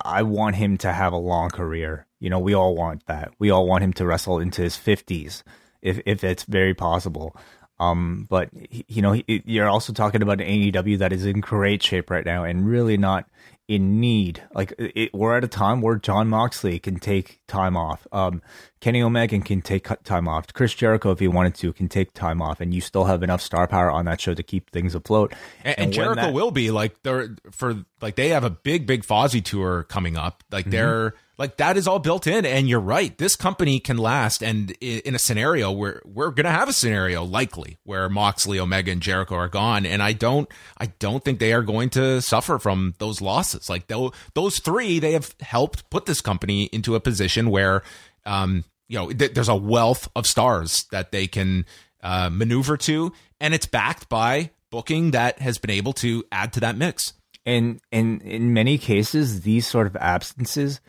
[0.04, 2.06] I want him to have a long career.
[2.20, 3.34] You know, we all want that.
[3.40, 5.44] We all want him to wrestle into his fifties,
[5.82, 7.36] if if it's very possible.
[7.80, 8.50] Um, but
[8.88, 12.44] you know, you're also talking about an AEW that is in great shape right now
[12.44, 13.28] and really not
[13.72, 14.44] in need.
[14.54, 18.06] Like it, we're at a time where Jon Moxley can take time off.
[18.12, 18.42] Um,
[18.82, 20.52] Kenny Omega can take time off.
[20.52, 23.42] Chris Jericho, if he wanted to, can take time off, and you still have enough
[23.42, 25.34] star power on that show to keep things afloat.
[25.64, 29.04] And, and, Jericho that, will be like they're for like they have a big, big
[29.04, 30.44] Fozzy tour coming up.
[30.52, 30.72] Like mm-hmm.
[30.72, 32.46] they're like that is all built in.
[32.46, 34.44] And you're right, this company can last.
[34.44, 39.02] And in a scenario where we're gonna have a scenario likely where Moxley, Omega, and
[39.02, 42.96] Jericho are gone, and I don't, I don't think they are going to suffer from
[43.00, 43.70] those losses.
[43.70, 47.84] Like those three, they have helped put this company into a position where.
[48.26, 51.66] Um, you know, th- there's a wealth of stars that they can
[52.04, 56.60] uh, maneuver to, and it's backed by booking that has been able to add to
[56.60, 57.14] that mix.
[57.46, 60.82] And and in many cases, these sort of absences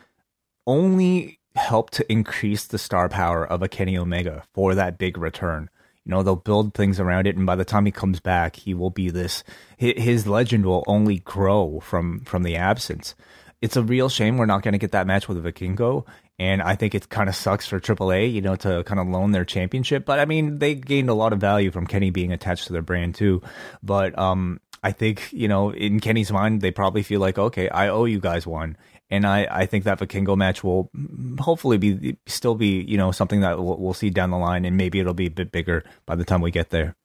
[0.67, 5.69] only help to increase the star power of a Kenny Omega for that big return.
[6.05, 8.73] You know, they'll build things around it, and by the time he comes back, he
[8.73, 9.43] will be this.
[9.77, 13.15] His legend will only grow from from the absence.
[13.61, 16.05] It's a real shame we're not going to get that match with Vikingo,
[16.37, 19.31] and I think it kind of sucks for AAA, you know, to kind of loan
[19.31, 20.03] their championship.
[20.03, 22.81] But I mean, they gained a lot of value from Kenny being attached to their
[22.81, 23.41] brand too.
[23.81, 27.87] But um, I think you know, in Kenny's mind, they probably feel like, okay, I
[27.87, 28.77] owe you guys one,
[29.09, 30.91] and I, I think that Vikingo match will
[31.39, 34.77] hopefully be still be you know something that we'll, we'll see down the line, and
[34.77, 36.95] maybe it'll be a bit bigger by the time we get there.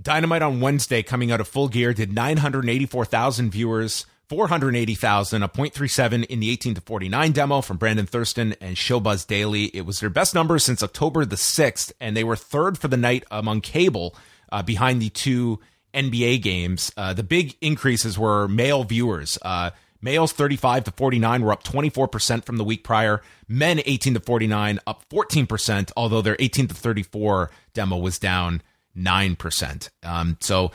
[0.00, 6.40] Dynamite on Wednesday coming out of full gear did 984,000 viewers 480,000, a 0.37 in
[6.40, 9.64] the 18 to 49 demo from Brandon Thurston and Showbuzz Daily.
[9.66, 12.96] It was their best number since October the 6th, and they were third for the
[12.96, 14.16] night among cable
[14.50, 15.60] uh, behind the two
[15.94, 16.92] NBA games.
[16.96, 19.38] Uh, the big increases were male viewers.
[19.42, 19.70] Uh,
[20.02, 23.22] males 35 to 49 were up 24% from the week prior.
[23.48, 28.62] Men 18 to 49 up 14%, although their 18 to 34 demo was down
[28.96, 29.90] 9%.
[30.02, 30.70] Um, so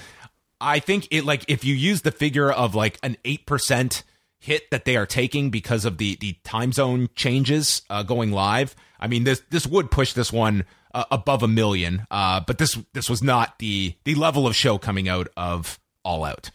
[0.61, 4.03] I think it like if you use the figure of like an eight percent
[4.39, 8.75] hit that they are taking because of the the time zone changes uh, going live.
[8.99, 12.77] I mean this this would push this one uh, above a million, uh, but this
[12.93, 16.51] this was not the the level of show coming out of All Out.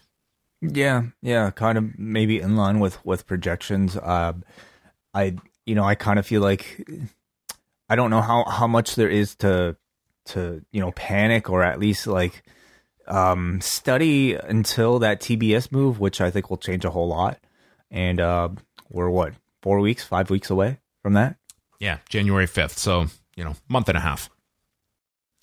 [0.61, 3.97] Yeah, yeah, kind of maybe in line with with projections.
[3.97, 4.35] Uh,
[5.13, 6.87] I you know I kind of feel like
[7.89, 9.77] I don't know how how much there is to
[10.27, 12.43] to you know panic or at least like
[13.07, 17.39] um, study until that TBS move, which I think will change a whole lot.
[17.91, 18.49] And uh,
[18.91, 21.37] we're what four weeks, five weeks away from that.
[21.79, 22.79] Yeah, January fifth.
[22.79, 24.31] So you know, month and a half.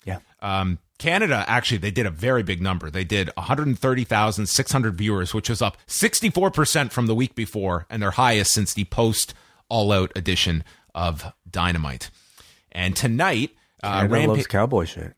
[0.04, 0.18] Yeah.
[0.40, 2.90] Um, Canada actually they did a very big number.
[2.90, 8.52] They did 130,600 viewers, which was up 64% from the week before and their highest
[8.52, 9.34] since the post
[9.68, 12.10] All Out edition of Dynamite.
[12.70, 13.50] And tonight,
[13.82, 15.14] uh, Rampa- loves cowboy shit.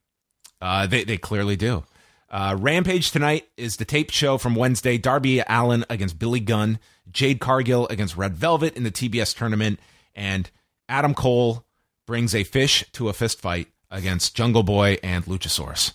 [0.60, 1.84] Uh, they they clearly do.
[2.30, 4.98] Uh, Rampage tonight is the tape show from Wednesday.
[4.98, 6.78] Darby Allin against Billy Gunn,
[7.10, 9.78] Jade Cargill against Red Velvet in the TBS tournament,
[10.14, 10.50] and
[10.88, 11.63] Adam Cole
[12.06, 15.94] brings a fish to a fist fight against Jungle Boy and Luchasaurus.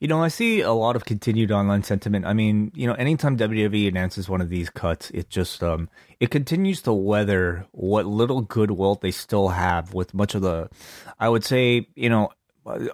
[0.00, 2.24] You know, I see a lot of continued online sentiment.
[2.24, 5.88] I mean, you know, anytime WWE announces one of these cuts, it just um
[6.20, 10.70] it continues to weather what little goodwill they still have with much of the
[11.18, 12.30] I would say, you know,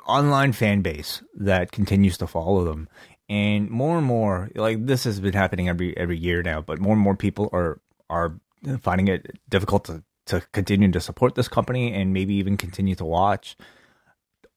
[0.07, 2.88] online fan base that continues to follow them
[3.29, 6.92] and more and more like this has been happening every every year now but more
[6.92, 8.38] and more people are are
[8.83, 13.04] finding it difficult to to continue to support this company and maybe even continue to
[13.04, 13.56] watch.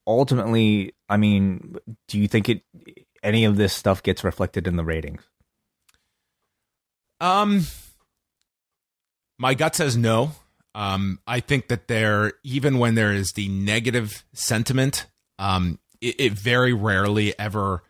[0.06, 1.75] Ultimately i mean
[2.08, 2.62] do you think it
[3.23, 5.23] any of this stuff gets reflected in the ratings?
[7.19, 7.65] Um
[9.38, 10.32] my gut says no.
[10.75, 15.08] Um, I think that there, even when there is the negative sentiment,
[15.39, 17.84] um, it, it, very rarely ever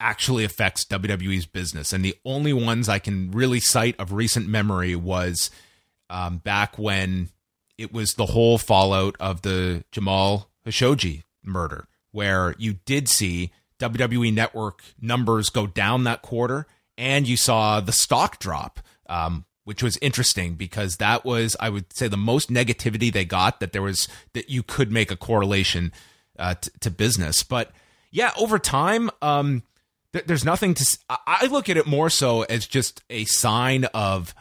[0.00, 1.92] actually affects WWE's business.
[1.92, 5.50] And the only ones I can really cite of recent memory was
[6.10, 7.30] um, back when
[7.78, 14.32] it was the whole fallout of the Jamal Khashoggi murder, where you did see WWE
[14.32, 16.66] Network numbers go down that quarter,
[16.96, 21.86] and you saw the stock drop, um, which was interesting because that was, I would
[21.94, 25.92] say, the most negativity they got that there was that you could make a correlation
[26.38, 27.42] uh, t- to business.
[27.42, 27.72] But
[28.10, 29.62] yeah, over time, um,
[30.12, 30.98] th- there's nothing to.
[31.10, 34.34] I look at it more so as just a sign of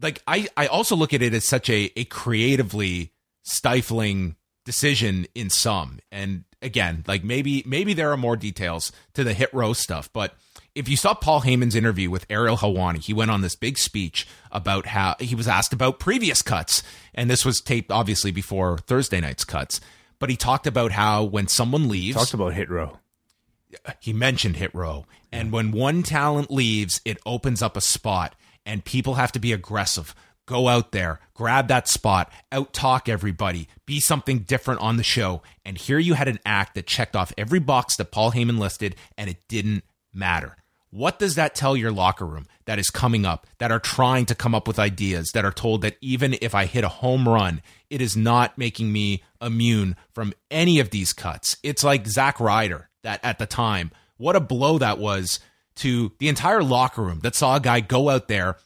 [0.00, 5.50] like I, I also look at it as such a, a creatively stifling decision in
[5.50, 5.98] some.
[6.12, 10.34] And again, like maybe maybe there are more details to the hit row stuff, but
[10.74, 14.28] if you saw Paul Heyman's interview with Ariel Helwani, he went on this big speech
[14.52, 16.84] about how he was asked about previous cuts,
[17.14, 19.80] and this was taped obviously before Thursday night's cuts.
[20.20, 22.98] But he talked about how when someone leaves, talked about hit row.
[24.00, 28.34] He mentioned hit row, and when one talent leaves, it opens up a spot,
[28.68, 30.14] and people have to be aggressive.
[30.46, 35.42] Go out there, grab that spot, out talk everybody, be something different on the show.
[35.64, 38.94] And here you had an act that checked off every box that Paul Heyman listed,
[39.16, 40.56] and it didn't matter.
[40.90, 44.34] What does that tell your locker room that is coming up, that are trying to
[44.34, 47.60] come up with ideas, that are told that even if I hit a home run,
[47.90, 51.56] it is not making me immune from any of these cuts?
[51.62, 55.40] It's like Zack Ryder, that at the time, what a blow that was
[55.78, 58.56] to the entire locker room that saw a guy go out there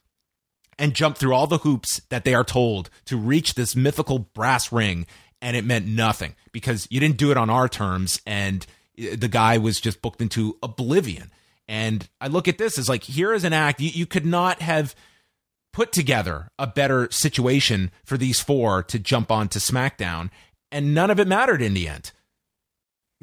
[0.79, 4.72] and jump through all the hoops that they are told to reach this mythical brass
[4.72, 5.07] ring.
[5.40, 8.20] And it meant nothing because you didn't do it on our terms.
[8.27, 8.64] And
[8.96, 11.31] the guy was just booked into oblivion.
[11.68, 14.62] And I look at this as like, here is an act you, you could not
[14.62, 14.94] have
[15.72, 20.31] put together a better situation for these four to jump onto SmackDown.
[20.70, 22.12] And none of it mattered in the end.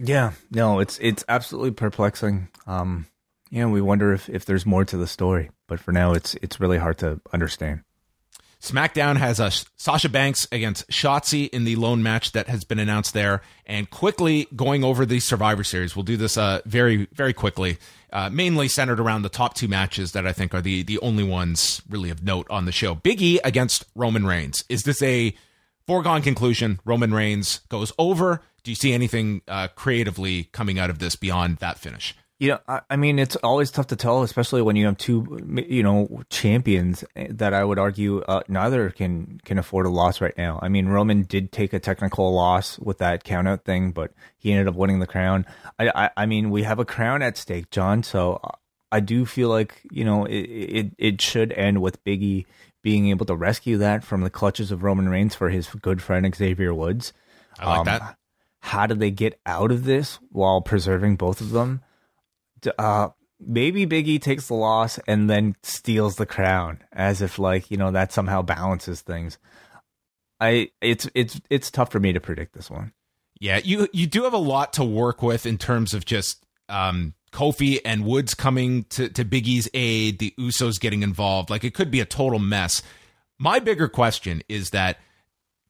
[0.01, 2.47] Yeah, no, it's it's absolutely perplexing.
[2.65, 3.05] Um,
[3.49, 6.59] yeah, we wonder if, if there's more to the story, but for now, it's it's
[6.59, 7.83] really hard to understand.
[8.61, 13.13] SmackDown has a Sasha Banks against Shotzi in the lone match that has been announced
[13.13, 13.41] there.
[13.65, 17.77] And quickly going over the Survivor Series, we'll do this uh, very very quickly.
[18.11, 21.23] Uh, mainly centered around the top two matches that I think are the the only
[21.23, 22.95] ones really of note on the show.
[22.95, 24.63] Big E against Roman Reigns.
[24.67, 25.33] Is this a
[25.87, 26.79] foregone conclusion?
[26.83, 28.41] Roman Reigns goes over.
[28.63, 32.13] Do you see anything uh, creatively coming out of this beyond that finish?
[32.39, 35.39] You know, I, I, mean, it's always tough to tell, especially when you have two,
[35.67, 40.37] you know, champions that I would argue uh, neither can can afford a loss right
[40.37, 40.57] now.
[40.61, 44.69] I mean, Roman did take a technical loss with that countout thing, but he ended
[44.69, 45.45] up winning the crown.
[45.77, 48.03] I, I, I mean, we have a crown at stake, John.
[48.03, 48.39] So
[48.89, 52.45] I do feel like you know it, it, it should end with Biggie
[52.81, 56.33] being able to rescue that from the clutches of Roman Reigns for his good friend
[56.33, 57.11] Xavier Woods.
[57.59, 58.15] I like um, that.
[58.61, 61.81] How did they get out of this while preserving both of them?
[62.77, 67.77] Uh, maybe Biggie takes the loss and then steals the crown, as if like you
[67.77, 69.37] know that somehow balances things.
[70.39, 72.93] I it's it's it's tough for me to predict this one.
[73.39, 77.13] Yeah, you you do have a lot to work with in terms of just um,
[77.31, 81.49] Kofi and Woods coming to to Big E's aid, the Usos getting involved.
[81.49, 82.81] Like it could be a total mess.
[83.37, 84.97] My bigger question is that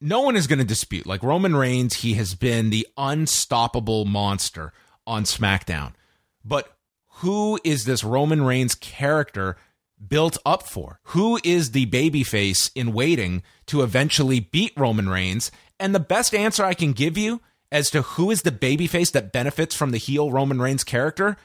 [0.01, 1.05] no one is going to dispute.
[1.05, 4.73] Like Roman Reigns, he has been the unstoppable monster
[5.05, 5.93] on SmackDown.
[6.43, 6.75] But
[7.19, 9.57] who is this Roman Reigns character
[10.05, 10.99] built up for?
[11.03, 15.51] Who is the babyface in waiting to eventually beat Roman Reigns?
[15.79, 19.33] And the best answer I can give you as to who is the babyface that
[19.33, 21.35] benefits from the heel Roman Reigns character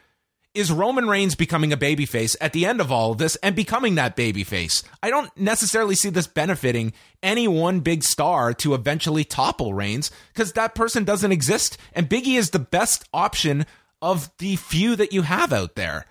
[0.55, 3.97] is Roman Reigns becoming a babyface at the end of all of this and becoming
[3.97, 4.85] that babyface.
[5.03, 10.53] I don't necessarily see this benefiting any one big star to eventually topple Reigns because
[10.53, 11.77] that person doesn't exist.
[11.93, 13.67] And Biggie is the best option
[14.05, 16.05] of the few that you have out there.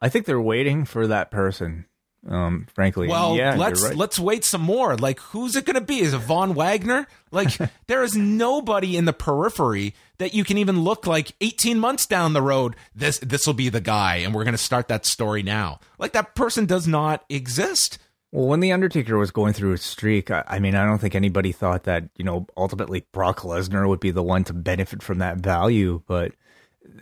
[0.00, 1.86] I think they're waiting for that person.
[2.28, 3.96] Um, frankly, well, yeah, let's right.
[3.96, 4.94] let's wait some more.
[4.96, 6.00] Like, who's it going to be?
[6.00, 7.08] Is it Von Wagner?
[7.30, 12.06] Like, there is nobody in the periphery that you can even look like 18 months
[12.06, 12.76] down the road.
[12.94, 15.80] This this will be the guy, and we're going to start that story now.
[15.98, 17.98] Like, that person does not exist.
[18.32, 21.16] Well, when the Undertaker was going through his streak, I, I, mean, I don't think
[21.16, 25.18] anybody thought that you know ultimately Brock Lesnar would be the one to benefit from
[25.18, 26.32] that value, but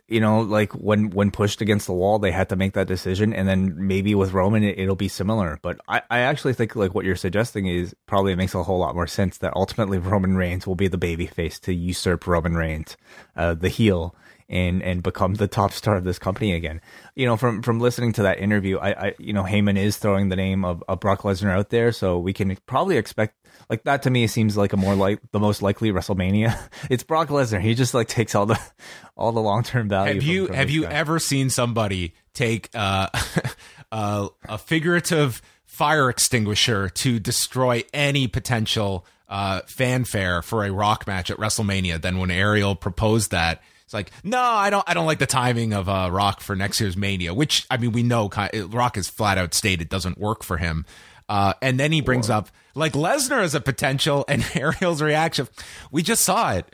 [0.08, 3.32] you know, like when when pushed against the wall, they had to make that decision,
[3.32, 5.58] and then maybe with Roman, it, will be similar.
[5.62, 8.94] But I, I actually think like what you're suggesting is probably makes a whole lot
[8.94, 12.96] more sense that ultimately Roman Reigns will be the baby face to usurp Roman Reigns,
[13.36, 14.14] uh, the heel,
[14.48, 16.80] and and become the top star of this company again.
[17.14, 20.28] You know, from from listening to that interview, I, I you know Heyman is throwing
[20.28, 23.34] the name of, of Brock Lesnar out there, so we can probably expect
[23.68, 26.58] like that to me seems like a more like the most likely WrestleMania.
[26.90, 27.60] It's Brock Lesnar.
[27.60, 28.58] He just like takes all the
[29.16, 30.14] all the long term value.
[30.14, 30.90] Have you from, from have you guy.
[30.92, 33.08] ever seen somebody take uh,
[33.92, 41.30] uh, a figurative fire extinguisher to destroy any potential uh, fanfare for a Rock match
[41.30, 43.62] at WrestleMania than when Ariel proposed that.
[43.88, 44.84] It's like, no, I don't.
[44.86, 47.32] I don't like the timing of uh, Rock for next year's Mania.
[47.32, 48.28] Which I mean, we know
[48.68, 50.84] Rock has flat out stated it doesn't work for him.
[51.26, 55.48] Uh, and then he brings up like Lesnar as a potential, and Ariel's reaction.
[55.90, 56.66] We just saw it.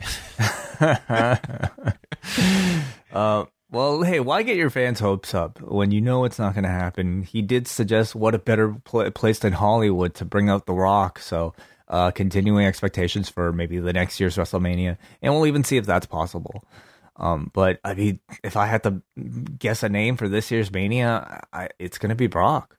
[3.13, 6.65] uh, well, hey, why get your fans' hopes up when you know it's not going
[6.65, 7.23] to happen?
[7.23, 11.19] He did suggest what a better pl- place than Hollywood to bring out The Rock.
[11.19, 11.53] So,
[11.87, 16.05] uh, continuing expectations for maybe the next year's WrestleMania, and we'll even see if that's
[16.05, 16.65] possible.
[17.17, 19.01] Um, but I mean, if I had to
[19.57, 22.77] guess a name for this year's Mania, I, it's going to be Brock.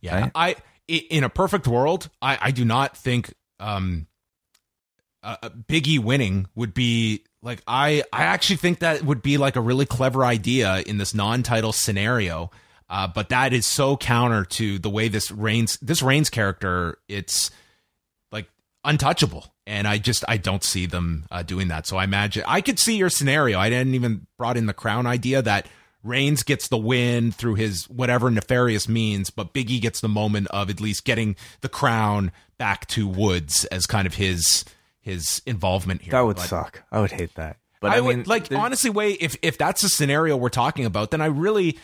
[0.00, 0.32] Yeah, right?
[0.34, 0.56] I
[0.86, 4.06] in a perfect world, I, I do not think um,
[5.22, 9.60] uh, Biggie winning would be like I I actually think that would be like a
[9.60, 12.50] really clever idea in this non-title scenario.
[12.88, 17.50] Uh, but that is so counter to the way this Reigns this Reigns character it's
[18.84, 21.86] untouchable, and I just I don't see them uh, doing that.
[21.86, 23.58] So I imagine I could see your scenario.
[23.58, 25.66] I didn't even brought in the crown idea that
[26.02, 30.68] Reigns gets the win through his whatever nefarious means, but Biggie gets the moment of
[30.68, 34.64] at least getting the crown back to Woods as kind of his
[35.00, 36.12] his involvement here.
[36.12, 36.82] That would but suck.
[36.92, 37.56] I would hate that.
[37.80, 40.84] But I, I, would mean, like honestly, Wai if if that's the scenario we're talking
[40.84, 41.78] about, then I really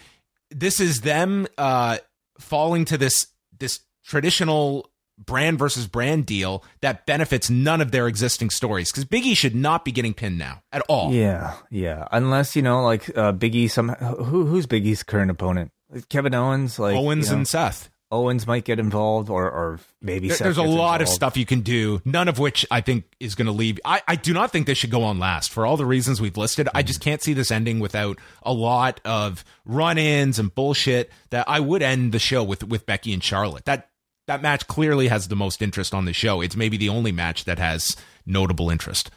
[0.50, 1.98] this is them uh
[2.38, 3.26] falling to this
[3.58, 4.89] this traditional
[5.24, 9.84] brand versus brand deal that benefits none of their existing stories because Biggie should not
[9.84, 11.12] be getting pinned now at all.
[11.12, 12.08] Yeah, yeah.
[12.10, 15.72] Unless you know, like uh, Biggie, some who who's Big E's current opponent?
[16.08, 17.90] Kevin Owens, like Owens you know, and Seth.
[18.12, 21.02] Owens might get involved, or or maybe there, there's a lot involved.
[21.02, 22.02] of stuff you can do.
[22.04, 23.78] None of which I think is going to leave.
[23.84, 26.36] I I do not think this should go on last for all the reasons we've
[26.36, 26.66] listed.
[26.66, 26.76] Mm-hmm.
[26.76, 31.12] I just can't see this ending without a lot of run-ins and bullshit.
[31.30, 33.66] That I would end the show with with Becky and Charlotte.
[33.66, 33.89] That
[34.30, 36.40] that match clearly has the most interest on the show.
[36.40, 39.10] It's maybe the only match that has notable interest.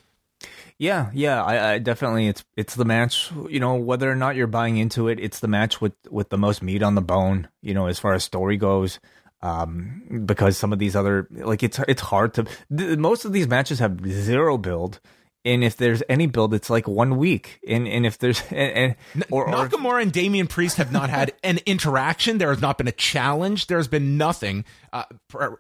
[0.80, 3.32] Yeah, yeah, I, I, definitely it's it's the match.
[3.48, 6.38] You know, whether or not you're buying into it, it's the match with with the
[6.40, 7.48] most meat on the bone.
[7.62, 9.00] You know, as far as story goes,
[9.44, 12.48] um, because some of these other like it's it's hard to.
[12.76, 15.00] Th- most of these matches have zero build,
[15.46, 17.60] and if there's any build, it's like one week.
[17.68, 21.34] And and if there's and, and or, Nakamura or, and Damian Priest have not had
[21.44, 22.38] an interaction.
[22.38, 23.68] There has not been a challenge.
[23.68, 24.66] There has been nothing.
[24.92, 25.04] Uh,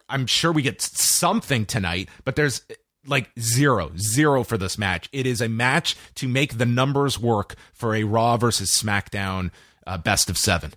[0.09, 2.61] I'm sure we get something tonight, but there's
[3.05, 5.09] like zero, zero for this match.
[5.11, 9.51] It is a match to make the numbers work for a Raw versus SmackDown
[9.85, 10.73] uh, best of seven.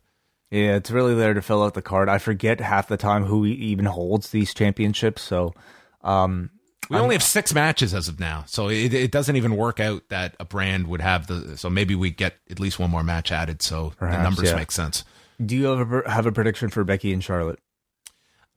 [0.51, 2.09] Yeah, it's really there to fill out the card.
[2.09, 5.23] I forget half the time who even holds these championships.
[5.23, 5.55] So,
[6.03, 6.51] um,
[6.89, 10.09] we only have six matches as of now, so it, it, doesn't even work out
[10.09, 11.57] that a brand would have the.
[11.57, 14.57] So maybe we get at least one more match added, so Perhaps, the numbers yeah.
[14.57, 15.05] make sense.
[15.45, 17.59] Do you have a, have a prediction for Becky and Charlotte?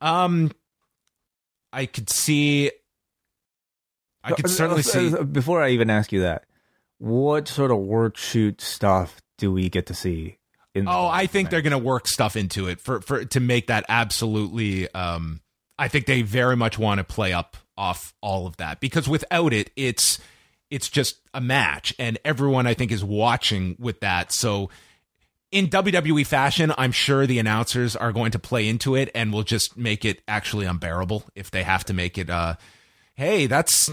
[0.01, 0.51] Um,
[1.73, 2.71] I could see.
[4.23, 5.13] I could uh, certainly see.
[5.13, 6.45] Uh, before I even ask you that,
[6.97, 10.37] what sort of work shoot stuff do we get to see?
[10.75, 11.51] In oh, I think match?
[11.51, 14.91] they're going to work stuff into it for for to make that absolutely.
[14.93, 15.41] Um,
[15.79, 19.53] I think they very much want to play up off all of that because without
[19.53, 20.19] it, it's
[20.69, 24.31] it's just a match, and everyone I think is watching with that.
[24.31, 24.69] So
[25.51, 29.43] in WWE fashion, I'm sure the announcers are going to play into it and will
[29.43, 32.29] just make it actually unbearable if they have to make it.
[32.29, 32.55] Uh,
[33.15, 33.89] hey, that's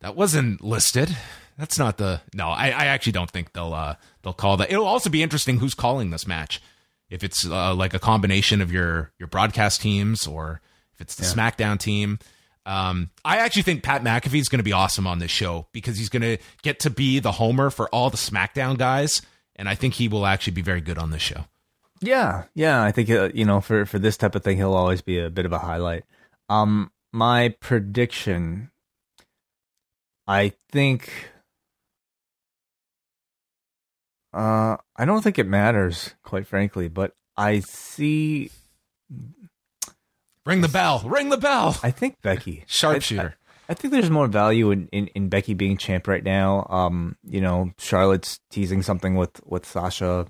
[0.00, 1.16] that wasn't listed.
[1.56, 2.48] That's not the no.
[2.48, 4.70] I, I actually don't think they'll uh, they'll call that.
[4.70, 6.60] It'll also be interesting who's calling this match.
[7.08, 10.60] If it's uh, like a combination of your your broadcast teams or
[11.00, 11.50] if it's the yeah.
[11.50, 12.18] SmackDown team.
[12.66, 15.96] Um, I actually think Pat McAfee is going to be awesome on this show because
[15.96, 19.22] he's going to get to be the homer for all the SmackDown guys,
[19.56, 21.46] and I think he will actually be very good on this show.
[22.02, 25.00] Yeah, yeah, I think uh, you know for for this type of thing, he'll always
[25.02, 26.04] be a bit of a highlight.
[26.48, 28.70] Um, my prediction,
[30.26, 31.10] I think.
[34.32, 38.50] Uh, I don't think it matters, quite frankly, but I see
[40.46, 41.02] Ring the bell.
[41.04, 41.76] Ring the bell.
[41.82, 42.64] I think Becky.
[42.66, 43.36] Sharpshooter.
[43.68, 46.66] I, I, think there's more value in, in, in, Becky being champ right now.
[46.70, 50.26] Um, you know, Charlotte's teasing something with, with Sasha.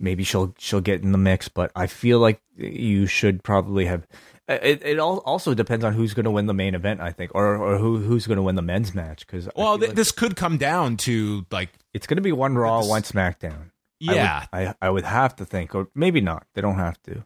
[0.00, 4.06] Maybe she'll she'll get in the mix, but I feel like you should probably have.
[4.48, 7.32] It it all also depends on who's going to win the main event, I think,
[7.34, 9.26] or or who who's going to win the men's match.
[9.26, 12.54] Because well, th- like this could come down to like it's going to be one
[12.54, 13.70] Raw, one SmackDown.
[14.00, 16.46] Yeah, I would, I, I would have to think, or maybe not.
[16.54, 17.24] They don't have to,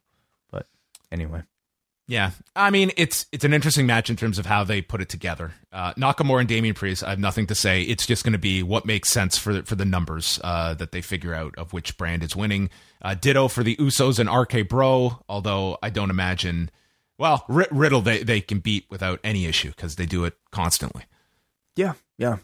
[0.50, 0.66] but
[1.12, 1.44] anyway.
[2.08, 5.08] Yeah, I mean it's it's an interesting match in terms of how they put it
[5.08, 5.54] together.
[5.72, 7.82] Uh, Nakamura and Damian Priest, I have nothing to say.
[7.82, 10.92] It's just going to be what makes sense for the, for the numbers uh, that
[10.92, 12.70] they figure out of which brand is winning.
[13.02, 16.70] Uh, ditto for the Usos and RK Bro, although I don't imagine.
[17.18, 21.04] Well, R- Riddle they they can beat without any issue because they do it constantly.
[21.74, 22.36] Yeah, yeah.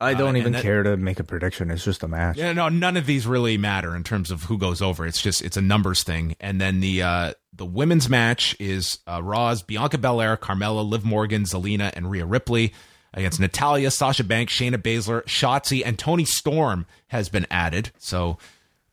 [0.00, 1.70] I don't uh, even that, care to make a prediction.
[1.70, 2.36] It's just a match.
[2.36, 5.06] Yeah, no, none of these really matter in terms of who goes over.
[5.06, 6.36] It's just it's a numbers thing.
[6.40, 11.42] And then the uh, the women's match is uh, Raw's Bianca Belair, Carmella, Liv Morgan,
[11.42, 12.72] Zelina, and Rhea Ripley
[13.12, 17.90] against Natalya, Sasha Banks, Shayna Baszler, Shotzi, and Toni Storm has been added.
[17.98, 18.38] So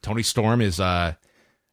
[0.01, 1.13] Toni Storm is uh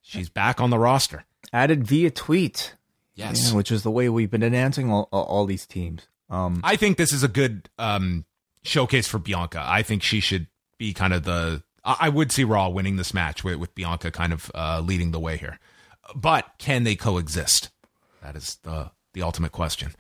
[0.03, 1.25] she's back on the roster.
[1.55, 2.75] Added via tweet.
[3.15, 6.07] Yes, yeah, which is the way we've been announcing all, all these teams.
[6.31, 8.25] Um, I think this is a good um
[8.63, 9.63] showcase for Bianca.
[9.65, 10.47] I think she should
[10.79, 11.63] be kind of the.
[11.85, 15.19] I would see Raw winning this match with, with Bianca kind of uh, leading the
[15.19, 15.59] way here,
[16.15, 17.71] but can they coexist?
[18.23, 19.93] That is the the ultimate question.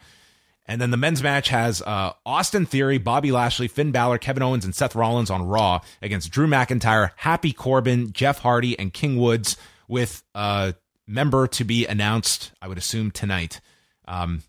[0.64, 4.64] And then the men's match has uh, Austin Theory, Bobby Lashley, Finn Balor, Kevin Owens,
[4.64, 9.56] and Seth Rollins on Raw against Drew McIntyre, Happy Corbin, Jeff Hardy, and King Woods,
[9.88, 10.74] with a
[11.06, 12.52] member to be announced.
[12.62, 13.60] I would assume tonight.
[14.06, 14.44] Um,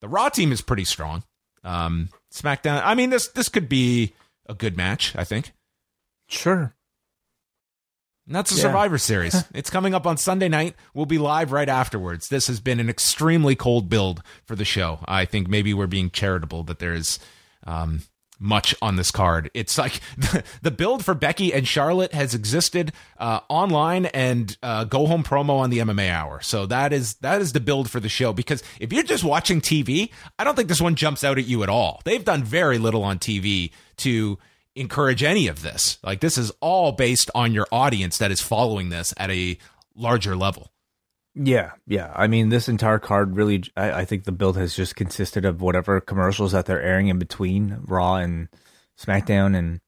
[0.00, 1.22] the Raw team is pretty strong.
[1.64, 2.10] Um,
[2.40, 2.82] SmackDown.
[2.84, 4.14] I mean, this this could be
[4.46, 5.14] a good match.
[5.16, 5.52] I think.
[6.28, 6.74] Sure.
[8.26, 8.62] And that's a yeah.
[8.62, 9.44] Survivor Series.
[9.54, 10.74] it's coming up on Sunday night.
[10.94, 12.28] We'll be live right afterwards.
[12.28, 14.98] This has been an extremely cold build for the show.
[15.06, 17.18] I think maybe we're being charitable that there's
[17.66, 18.02] um,
[18.38, 19.50] much on this card.
[19.54, 24.84] It's like the, the, build for Becky and Charlotte has existed uh, online and uh,
[24.84, 26.40] go home promo on the MMA Hour.
[26.40, 28.32] So that is that is the build for the show.
[28.32, 31.62] Because if you're just watching TV, I don't think this one jumps out at you
[31.62, 32.00] at all.
[32.04, 34.38] They've done very little on TV to
[34.74, 35.98] encourage any of this.
[36.02, 39.58] Like this is all based on your audience that is following this at a
[39.94, 40.70] larger level.
[41.38, 42.12] Yeah, yeah.
[42.16, 45.60] I mean, this entire card really, I, I, think the build has just consisted of
[45.60, 48.48] whatever commercials that they're airing in between Raw and
[48.98, 49.80] SmackDown, and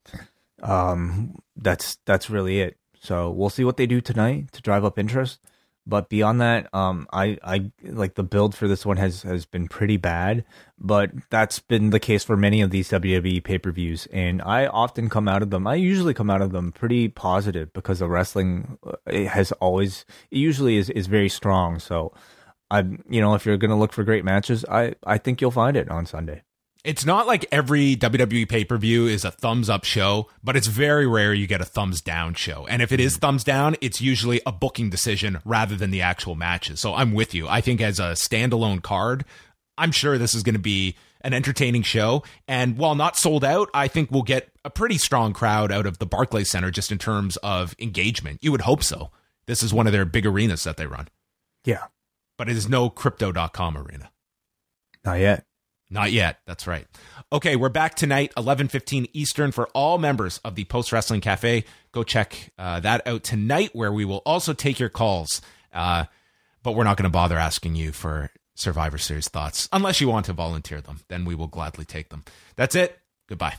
[0.62, 2.76] um, that's that's really it.
[3.00, 5.38] So we'll see what they do tonight to drive up interest.
[5.88, 9.68] But beyond that, um, I, I like the build for this one has has been
[9.68, 10.44] pretty bad,
[10.78, 14.66] but that's been the case for many of these WWE pay per views, and I
[14.66, 15.66] often come out of them.
[15.66, 20.36] I usually come out of them pretty positive because the wrestling uh, has always, it
[20.36, 21.78] usually is is very strong.
[21.78, 22.12] So,
[22.70, 25.74] I, you know, if you're gonna look for great matches, I I think you'll find
[25.74, 26.42] it on Sunday
[26.88, 30.68] it's not like every WWE pay per view is a thumbs up show, but it's
[30.68, 32.66] very rare you get a thumbs down show.
[32.66, 33.20] And if it is mm-hmm.
[33.20, 36.80] thumbs down, it's usually a booking decision rather than the actual matches.
[36.80, 37.46] So I'm with you.
[37.46, 39.26] I think as a standalone card,
[39.76, 42.22] I'm sure this is going to be an entertaining show.
[42.48, 45.98] And while not sold out, I think we'll get a pretty strong crowd out of
[45.98, 48.38] the Barclays Center just in terms of engagement.
[48.42, 49.10] You would hope so.
[49.46, 51.08] This is one of their big arenas that they run.
[51.66, 51.88] Yeah.
[52.38, 54.10] But it is no crypto.com arena.
[55.04, 55.44] Not yet.
[55.90, 56.40] Not yet.
[56.46, 56.86] That's right.
[57.32, 61.64] Okay, we're back tonight, 11:15 Eastern for all members of the Post Wrestling Cafe.
[61.92, 65.40] Go check uh, that out tonight, where we will also take your calls.
[65.72, 66.04] Uh,
[66.62, 70.26] but we're not going to bother asking you for Survivor Series thoughts unless you want
[70.26, 71.00] to volunteer them.
[71.08, 72.24] Then we will gladly take them.
[72.56, 72.98] That's it.
[73.28, 73.58] Goodbye.